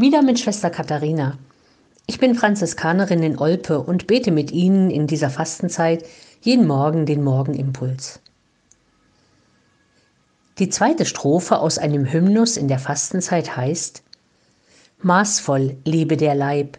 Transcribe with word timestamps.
Wieder 0.00 0.22
mit 0.22 0.38
Schwester 0.38 0.70
Katharina. 0.70 1.38
Ich 2.06 2.20
bin 2.20 2.36
Franziskanerin 2.36 3.20
in 3.24 3.36
Olpe 3.36 3.80
und 3.80 4.06
bete 4.06 4.30
mit 4.30 4.52
Ihnen 4.52 4.92
in 4.92 5.08
dieser 5.08 5.28
Fastenzeit 5.28 6.04
jeden 6.40 6.68
Morgen 6.68 7.04
den 7.04 7.24
Morgenimpuls. 7.24 8.20
Die 10.60 10.68
zweite 10.68 11.04
Strophe 11.04 11.58
aus 11.58 11.78
einem 11.78 12.04
Hymnus 12.04 12.56
in 12.56 12.68
der 12.68 12.78
Fastenzeit 12.78 13.56
heißt 13.56 14.04
Maßvoll 15.02 15.78
lebe 15.84 16.16
der 16.16 16.36
Leib, 16.36 16.78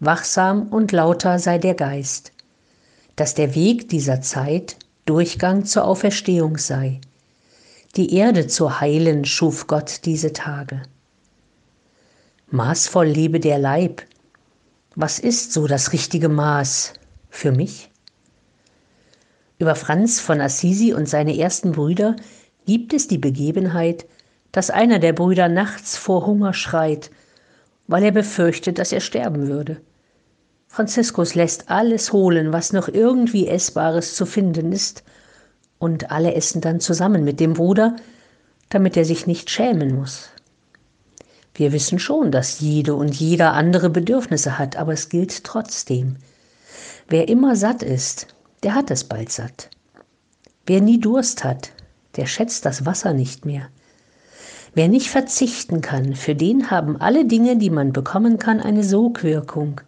wachsam 0.00 0.66
und 0.66 0.90
lauter 0.90 1.38
sei 1.38 1.58
der 1.58 1.74
Geist, 1.74 2.32
dass 3.14 3.34
der 3.34 3.54
Weg 3.54 3.90
dieser 3.90 4.22
Zeit 4.22 4.74
Durchgang 5.04 5.66
zur 5.66 5.84
Auferstehung 5.84 6.58
sei. 6.58 7.00
Die 7.94 8.12
Erde 8.12 8.48
zu 8.48 8.80
heilen 8.80 9.24
schuf 9.24 9.68
Gott 9.68 10.00
diese 10.04 10.32
Tage. 10.32 10.82
Maßvoll 12.50 13.08
lebe 13.08 13.40
der 13.40 13.58
Leib. 13.58 14.02
Was 14.94 15.18
ist 15.18 15.52
so 15.52 15.66
das 15.66 15.92
richtige 15.92 16.28
Maß 16.28 16.92
für 17.28 17.50
mich? 17.50 17.90
Über 19.58 19.74
Franz 19.74 20.20
von 20.20 20.40
Assisi 20.40 20.94
und 20.94 21.08
seine 21.08 21.36
ersten 21.36 21.72
Brüder 21.72 22.14
gibt 22.64 22.94
es 22.94 23.08
die 23.08 23.18
Begebenheit, 23.18 24.06
dass 24.52 24.70
einer 24.70 25.00
der 25.00 25.12
Brüder 25.12 25.48
nachts 25.48 25.96
vor 25.96 26.24
Hunger 26.24 26.52
schreit, 26.52 27.10
weil 27.88 28.04
er 28.04 28.12
befürchtet, 28.12 28.78
dass 28.78 28.92
er 28.92 29.00
sterben 29.00 29.48
würde. 29.48 29.80
Franziskus 30.68 31.34
lässt 31.34 31.68
alles 31.68 32.12
holen, 32.12 32.52
was 32.52 32.72
noch 32.72 32.86
irgendwie 32.86 33.48
Essbares 33.48 34.14
zu 34.14 34.24
finden 34.24 34.70
ist, 34.70 35.02
und 35.78 36.12
alle 36.12 36.34
essen 36.34 36.60
dann 36.60 36.78
zusammen 36.78 37.24
mit 37.24 37.40
dem 37.40 37.54
Bruder, 37.54 37.96
damit 38.68 38.96
er 38.96 39.04
sich 39.04 39.26
nicht 39.26 39.50
schämen 39.50 39.96
muss. 39.96 40.30
Wir 41.56 41.72
wissen 41.72 41.98
schon, 41.98 42.30
dass 42.30 42.60
jede 42.60 42.94
und 42.94 43.14
jeder 43.14 43.54
andere 43.54 43.88
Bedürfnisse 43.88 44.58
hat, 44.58 44.76
aber 44.76 44.92
es 44.92 45.08
gilt 45.08 45.42
trotzdem. 45.42 46.16
Wer 47.08 47.28
immer 47.28 47.56
satt 47.56 47.82
ist, 47.82 48.26
der 48.62 48.74
hat 48.74 48.90
es 48.90 49.04
bald 49.04 49.32
satt. 49.32 49.70
Wer 50.66 50.82
nie 50.82 51.00
Durst 51.00 51.44
hat, 51.44 51.70
der 52.16 52.26
schätzt 52.26 52.66
das 52.66 52.84
Wasser 52.84 53.14
nicht 53.14 53.46
mehr. 53.46 53.68
Wer 54.74 54.88
nicht 54.88 55.08
verzichten 55.08 55.80
kann, 55.80 56.14
für 56.14 56.34
den 56.34 56.70
haben 56.70 57.00
alle 57.00 57.24
Dinge, 57.24 57.56
die 57.56 57.70
man 57.70 57.94
bekommen 57.94 58.38
kann, 58.38 58.60
eine 58.60 58.84
Sogwirkung. 58.84 59.80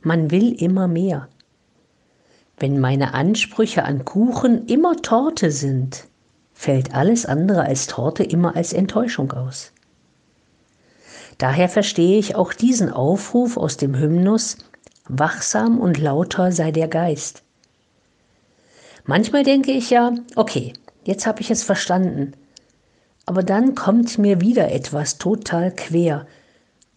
Man 0.00 0.30
will 0.30 0.54
immer 0.54 0.88
mehr. 0.88 1.28
Wenn 2.58 2.80
meine 2.80 3.12
Ansprüche 3.12 3.84
an 3.84 4.06
Kuchen 4.06 4.66
immer 4.68 4.96
Torte 4.96 5.50
sind, 5.50 6.06
fällt 6.54 6.94
alles 6.94 7.26
andere 7.26 7.64
als 7.64 7.88
Torte 7.88 8.22
immer 8.22 8.56
als 8.56 8.72
Enttäuschung 8.72 9.32
aus. 9.32 9.72
Daher 11.40 11.70
verstehe 11.70 12.18
ich 12.18 12.36
auch 12.36 12.52
diesen 12.52 12.90
Aufruf 12.90 13.56
aus 13.56 13.78
dem 13.78 13.98
Hymnus, 13.98 14.58
wachsam 15.08 15.78
und 15.78 15.96
lauter 15.96 16.52
sei 16.52 16.70
der 16.70 16.86
Geist. 16.86 17.42
Manchmal 19.06 19.42
denke 19.42 19.72
ich 19.72 19.88
ja, 19.88 20.12
okay, 20.36 20.74
jetzt 21.02 21.26
habe 21.26 21.40
ich 21.40 21.50
es 21.50 21.62
verstanden. 21.62 22.34
Aber 23.24 23.42
dann 23.42 23.74
kommt 23.74 24.18
mir 24.18 24.42
wieder 24.42 24.70
etwas 24.70 25.16
total 25.16 25.74
quer, 25.74 26.26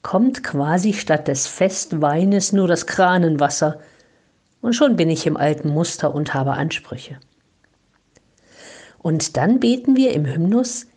kommt 0.02 0.44
quasi 0.44 0.92
statt 0.92 1.30
des 1.30 1.48
Festweines 1.48 2.52
nur 2.52 2.68
das 2.68 2.86
Kranenwasser, 2.86 3.80
und 4.60 4.74
schon 4.74 4.98
bin 4.98 5.10
ich 5.10 5.26
im 5.26 5.38
alten 5.38 5.70
Muster 5.70 6.14
und 6.14 6.34
habe 6.34 6.52
Ansprüche. 6.52 7.18
Und 8.98 9.38
dann 9.38 9.62
beten 9.62 9.96
wir 9.96 10.12
im 10.12 10.26
Hymnus, 10.26 10.88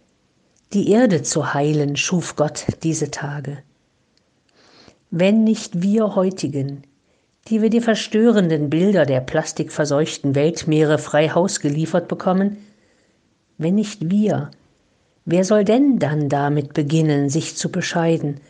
die 0.73 0.91
Erde 0.91 1.23
zu 1.23 1.55
heilen 1.55 1.97
schuf 1.97 2.37
Gott 2.37 2.67
diese 2.83 3.11
Tage. 3.11 3.59
Wenn 5.11 5.45
nicht 5.45 5.83
wir 5.83 6.17
heutigen, 6.17 6.83
die 7.49 7.63
wir 7.63 7.71
die 7.71 7.81
verstörenden 7.81 8.69
Bilder 8.71 9.07
der 9.07 9.21
plastikverseuchten 9.21 10.35
Weltmeere 10.35 10.99
frei 10.99 11.29
Haus 11.29 11.61
geliefert 11.61 12.09
bekommen, 12.09 12.57
wenn 13.59 13.77
nicht 13.77 14.11
wir, 14.11 14.51
wer 15.25 15.45
soll 15.45 15.65
denn 15.65 16.01
dann 16.01 16.29
damit 16.29 16.75
beginnen, 16.75 17.31
sich 17.31 17.57
zu 17.57 17.71
bescheiden, 17.71 18.41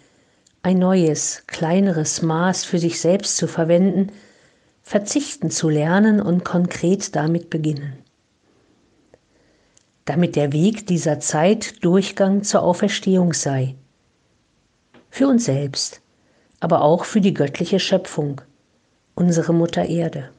ein 0.63 0.79
neues, 0.79 1.45
kleineres 1.47 2.23
Maß 2.23 2.65
für 2.65 2.79
sich 2.79 2.99
selbst 3.01 3.37
zu 3.37 3.47
verwenden, 3.47 4.11
verzichten 4.83 5.51
zu 5.51 5.69
lernen 5.69 6.21
und 6.21 6.45
konkret 6.45 7.15
damit 7.15 7.51
beginnen? 7.51 8.06
Damit 10.07 10.37
der 10.37 10.53
Weg 10.53 10.87
dieser 10.87 11.21
Zeit 11.21 11.85
Durchgang 11.85 12.43
zur 12.43 12.63
Auferstehung 12.63 13.33
sei. 13.35 13.75
Für 15.11 15.29
uns 15.29 15.45
selbst, 15.45 16.01
aber 16.61 16.81
auch 16.83 17.05
für 17.05 17.21
die 17.21 17.35
göttliche 17.35 17.79
Schöpfung, 17.79 18.41
unsere 19.15 19.53
Mutter 19.53 19.85
Erde. 19.85 20.31